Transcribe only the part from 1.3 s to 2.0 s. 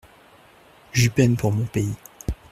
pour mon pays.